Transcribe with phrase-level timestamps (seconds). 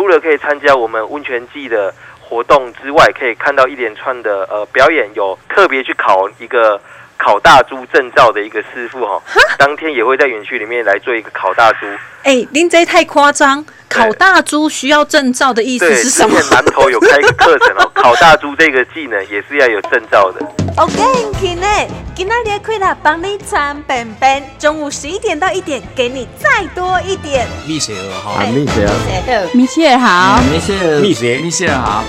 [0.00, 6.80] 除了可以参加我们温泉季的活动之外，可以看到一连串的呃表演，有特别去考一个
[7.22, 9.20] 烤大猪证照的一个师傅哈，
[9.58, 11.86] 当天也会在园区里面来做一个烤大猪。
[12.22, 13.64] 哎，您这太夸张！
[13.90, 16.40] 烤大猪需要证照的意思是什么？
[16.40, 20.40] 之前南头有开一个课程哦， 烤大猪这个技能也是要有证照的。
[20.76, 20.94] OK，
[21.40, 27.46] 今天今天连亏了帮你穿本本，中午十一点到一点，给你再多一点。
[27.66, 32.04] 蜜雪儿哈，蜜雪儿，蜜雪好，蜜雪儿，蜜雪蜜雪儿好，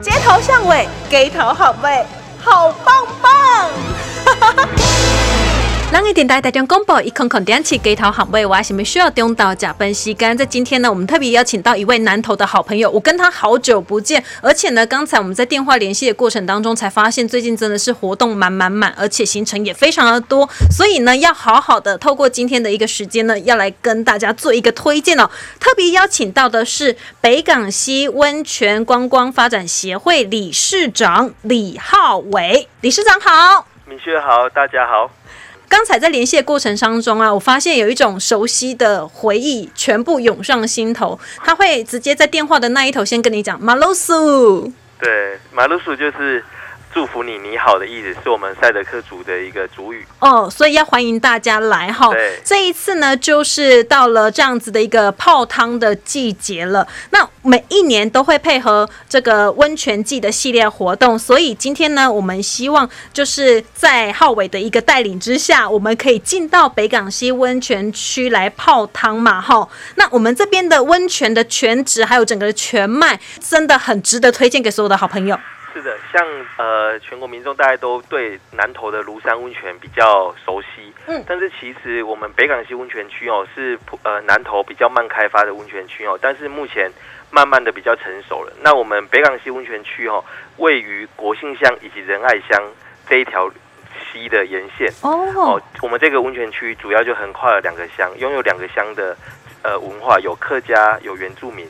[0.00, 2.04] 街头巷尾，给头好味，
[2.38, 3.70] 好棒棒！
[5.92, 10.34] 人一电台台中广播一空空点起鸡头行位，我还是没需要中到假奔西干。
[10.34, 25.28] 在今天呢，我们特别邀请到一位南投的好朋友，我跟他好久不见，而且呢，刚才我们在电话联系的过程当中，才发现最近真的是活动满满满，而且行程也非常的多，所以呢，要好好的透过今天的一个时间呢，要来跟大家做一个推荐哦。
[25.60, 35.10] 特别邀请到的是北港溪温泉观光发展协会理事长李浩伟，理事长好，明轩好，大家好。
[35.68, 41.20] 刚才在连线过程当中啊，我发现有一种熟悉的回忆全部涌上心头。
[41.44, 46.42] 他会直接在电话的那一头先跟你讲马鲁苏，对，马鲁苏就是。
[46.94, 52.08] 祝福你，你好的意思是我们赛德克族的一个主语哦，所以要欢迎大家来哈。
[52.10, 56.86] 对，这一次呢，就是到了这样子的一个泡汤的季节了。
[57.10, 69.66] 那每一年都会配合这个温泉季的系列活动，所以今天呢，我们希望就是在浩伟的一个带领之下，我们可以进到北港西温泉区来泡汤嘛哈。
[69.94, 75.38] 那我们这边的温泉的全职还有整个全麦，真的很值得推荐给所有的好朋友。
[75.72, 76.26] 是的，像
[76.58, 86.90] 呃，全国民众大家都对南投的庐山温泉比较熟悉，嗯，但是其实我们北港溪温泉区哦，是呃南投比较慢开发的温泉区哦，但是目前
[87.30, 88.52] 慢慢的比较成熟了。
[88.60, 90.22] 那我们北港溪温泉区哦，
[90.58, 92.62] 位于国姓乡以及仁爱乡
[93.08, 93.50] 这一条
[94.12, 99.16] 溪的沿线哦，我们这个温泉区主要就横跨了两个乡，拥有两个乡的
[99.62, 101.66] 呃文化，有客家，有原住民。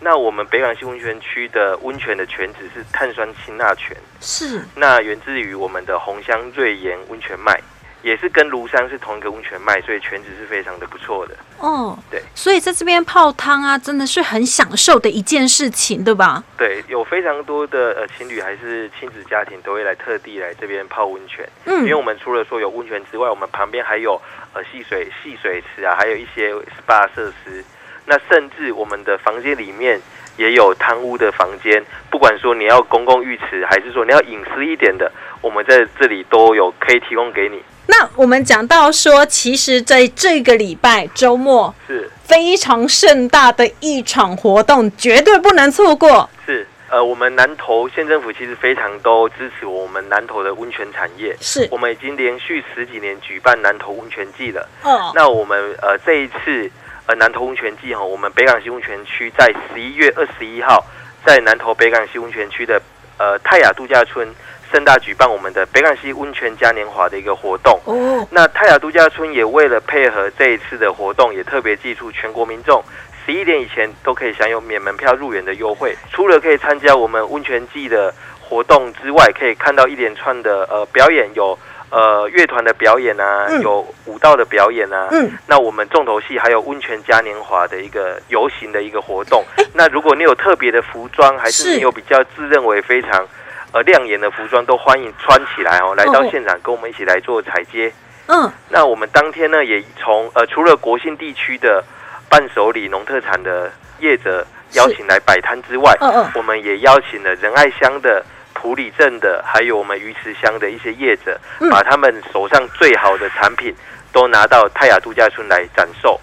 [0.00, 7.58] 那我们北港溪温泉区的温泉的泉质是碳酸氢钠泉，是那源自于我们的红香瑞岩温泉脉，
[8.02, 11.34] 也是跟庐山是同一个温泉脉，所以泉质是非常的不错的。
[11.58, 16.44] 哦，对，所以在这边泡汤啊，真的是很享受的一件事情，对吧？
[16.58, 21.48] 对，有非常多的呃情侣还是亲子家庭都会来特地来这边泡温泉。
[21.64, 24.20] 嗯，因为我们除了说有温泉之外，我们旁边还有
[24.52, 27.64] 呃戏水戏水池啊，还有一些 SPA 设施。
[28.06, 30.00] 那甚至我们的房间里面
[30.36, 35.10] 也有贪污的房间，不管说你要公共浴池，还是说你要隐私一点的，
[35.40, 37.62] 我们在这里都有可以提供给你。
[37.86, 46.28] 那我们讲到说，其实在这个礼拜周末是非常盛大的一场活动，绝对不能错过。
[46.44, 51.36] 是，呃，我们南投县政府其实非常都支持我们南投的温泉产业。
[51.40, 54.68] 是，我们已经连续十几年举办南投温泉季了。
[54.82, 56.70] 哦，那我们呃这一次。
[57.06, 60.82] 呃，南投温泉季哈，我们北港溪温泉区在十一月二十一号，
[61.22, 62.80] 在南投北港溪温泉区的
[63.18, 64.26] 呃泰雅度假村
[64.72, 67.78] 盛大举办我们的北港溪温泉嘉年华的一个活动。
[67.84, 72.82] 哦，那泰雅度假村也为了配合这一次的活动，也特别寄出全国民众
[73.26, 75.94] 十一点以前都可以享有免门票入园的优惠。
[76.10, 81.58] 除了可以参加我们温泉季的活动之外，可以看到一连串的呃表演有。
[81.94, 89.44] 呃，乐团的表演啊，有舞蹈的表演啊，嗯，那我们重头戏还有温泉嘉年华的一个游行的一个活动。
[89.72, 93.24] 那如果你有特别的服装，还是你有比较自认为非常
[93.70, 97.92] 呃亮眼的服装，都欢迎穿起来哦，来到现场跟我们一起来做彩接。
[98.26, 101.84] 嗯，那我们当天呢，也从呃除了国信地区的
[102.28, 108.24] 伴手礼、农特产的业者邀请来摆摊之外，嗯嗯，我们也邀请了仁爱乡的。
[108.64, 111.38] 普里镇的，还有我们鱼池乡的一些业者，
[111.70, 113.74] 把他们手上最好的产品
[114.10, 116.18] 都拿到泰雅度假村来展售，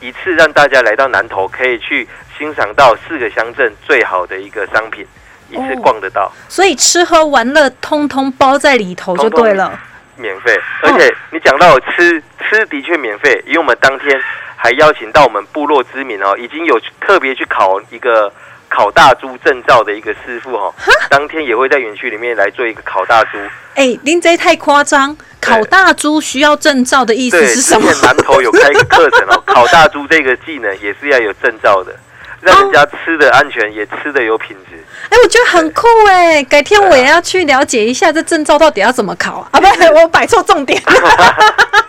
[0.00, 5.06] 一次让大家来到南投，可以去欣赏到四个乡镇最好的一个商品，
[5.50, 6.32] 一次逛得到。
[6.48, 9.78] 所以吃喝玩乐通通包在里头就对了，
[10.16, 10.60] 免费。
[10.82, 14.20] 而且你讲到吃，吃的确免费，因为我们当天
[14.56, 18.32] 还邀请到我们部落知名哦，已经有特别去考一个。
[18.78, 20.72] 烤大猪证照的一个师傅哈，
[21.10, 23.36] 当天也会在园区里面来做一个烤大猪。
[23.74, 25.16] 哎，您这太夸张！
[25.40, 27.88] 烤大猪需要证照的意思是什么？
[27.92, 31.92] 之前南头有开一个课程哦， 烤大猪这个技能也是要有证照的，
[32.40, 34.76] 让人家吃的安全，也吃的有品质。
[35.10, 39.48] 哎，我觉得很酷哎，改天我也要去了解一下这证照到底要怎么考啊！
[39.50, 39.66] 啊，不，
[39.98, 40.80] 我摆错重点。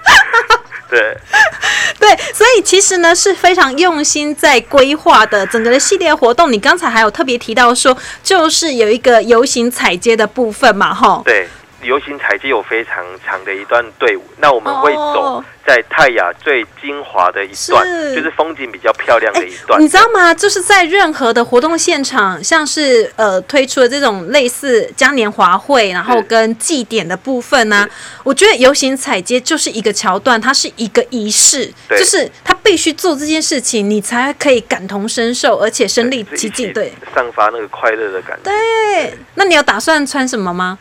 [0.90, 1.16] 对，
[2.00, 6.52] 对，所以其实呢是非常用心在规划的整个的系列活动。
[6.52, 11.22] 你刚才还有特别提到说，就是有一个游行彩街的部分嘛，哈。
[11.24, 11.48] 对。
[11.82, 19.82] 游行采集有非常长的一段队伍，那我们会走在泰雅最精华的一段，就是风景比较漂亮的一段。
[19.82, 20.34] 你知道吗？
[20.34, 27.88] 就是在任何的活动现场，像是呃推出的这种类似嘉年华会，然后跟祭典的部分呢，
[28.24, 38.52] 我觉得游行采街就是一个桥段，它是一个仪式，就是他必须做这件事情，你才可以感同身受，而且身临其境，对，散发那个快乐的感觉。
[38.52, 40.78] 对，那你有打算穿什么吗？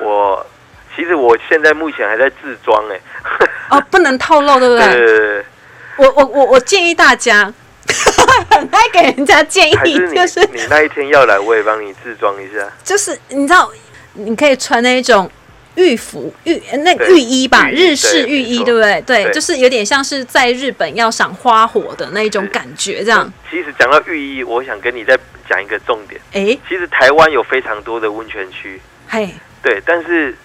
[0.00, 0.46] 我
[0.96, 3.00] 其实我现在目前还在自装哎，
[3.70, 4.94] 哦，不能透露对不对？
[4.94, 5.44] 对
[5.96, 7.52] 我我我我建议大家，
[8.50, 12.70] 很爱给人家建议， 就是你那一天要来，我也帮你自装一下。
[12.84, 13.70] 就是你知道，
[14.14, 15.28] 你可以穿那一种
[15.74, 19.00] 浴服浴那浴衣吧，日式浴衣对不对？
[19.02, 23.32] 对，就是有点像是在日本要赏花火的那一种感觉，这样。
[23.50, 25.18] 其实讲到浴衣，我想跟你再
[25.48, 26.20] 讲一个重点。
[26.32, 29.28] 哎，其实台湾有非常多的温泉区，嘿。
[29.62, 30.36] 对，但是，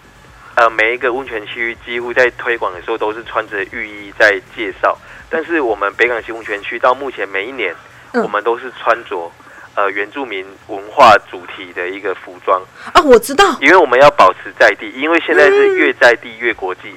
[0.56, 4.98] 呃，每一个温泉区几乎在推广的时候都是穿着浴衣在介绍。
[5.30, 7.74] 但是我们北港西温泉区到目前每一年，
[8.14, 9.32] 我们都是穿着
[9.76, 12.62] 呃原住民文化主题的一个服装
[12.94, 16.96] 啊，我知道，因为我们要保持在地，因为现在是越在地越国际。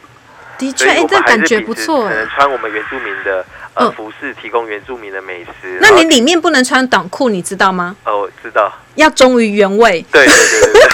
[0.59, 2.09] 的确，哎，这感觉不错。
[2.09, 3.45] 可能穿我们原住民的
[3.77, 5.79] 呃服饰，提供原住民的美食。
[5.81, 7.95] 那你里面不能穿短裤，你知道吗？
[8.05, 8.73] 哦，我知道。
[8.97, 10.05] 要忠于原味。
[10.11, 10.83] 对对对对。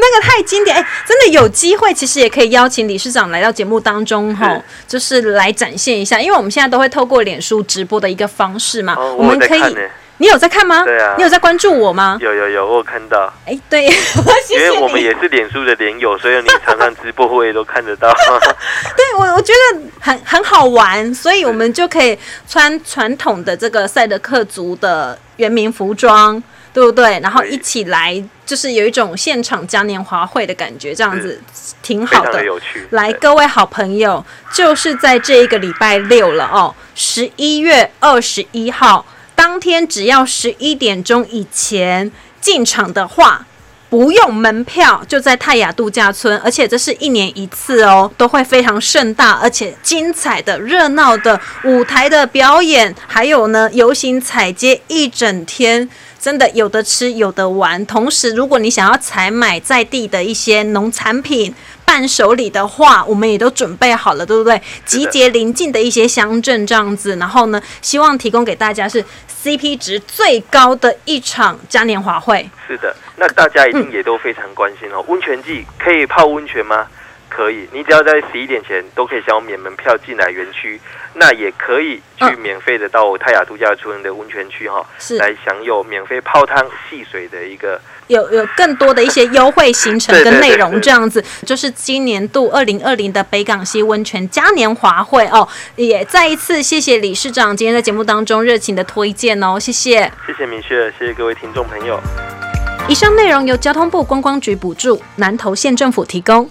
[0.00, 9.76] 那个太经典哎，真的有机会，其实也可以邀请理事长来到节目当中哈，就是来展现一下，因为我们现在都会透过脸书直播的一个方式嘛，我们可以。
[10.20, 10.82] 你有在看吗？
[10.84, 11.14] 对啊。
[11.16, 12.18] 你有在关注我吗？
[12.20, 13.32] 有有有，我有看到。
[13.46, 13.84] 哎，对，
[14.50, 18.12] 因为我们也是脸书的连友，所以你常常直播会都看得到。
[18.96, 22.18] 对，我我觉得很很好玩，所以我们就可以
[22.48, 26.42] 穿传统的这个赛德克族的原民服装。
[26.70, 27.18] 对不对？
[27.20, 31.40] 然后一起来，就是有一种现场嘉年华会的感觉，这样子
[31.82, 32.44] 挺好的。
[32.44, 32.86] 有趣。
[32.90, 34.24] 来，各位好朋友，
[34.54, 39.04] 就是在这一个礼拜六了哦，十一月二十一号
[39.34, 43.44] 当天，只要十一点钟以前进场的话，
[43.90, 55.88] 不用门票，就在泰雅度假村，而且这是一年一次哦，都会非常盛大而且精彩的、热闹的舞台的表演，还有呢游行彩街一整天。
[56.20, 61.54] 真的有的吃有的玩，同时如果你想要采买在地的一些农产品、
[61.88, 64.60] 伴手礼的话，我们也都准备好了，对不对？
[64.84, 69.02] 集结邻近的一些乡镇这样子，然后呢，希望提供给大家是
[69.42, 72.46] CP 值最高的一场嘉年华会。
[72.66, 75.02] 是的，那大家一定也都非常关心哦。
[75.08, 76.86] 温泉季可以泡温泉吗？
[77.38, 80.80] 可以，你只要在十一点前都可以享有免门票进来园区，
[81.14, 85.16] 那也可以去免费的到泰雅度假村的温泉区哈，是。
[85.18, 91.24] 来享有免费泡汤戏水的一个，有有更多的一些优惠行程 跟内容，这样子。
[91.46, 95.46] 就是今年度二零二零的北港西温泉嘉年华会哦，
[95.76, 102.00] 也再一次谢谢理事长今天在节目当中热情的推荐哦，谢谢，谢谢明雪，谢谢各位听众朋友。
[102.88, 106.50] 以上内容由交通部观光局补助，南投县政府提供。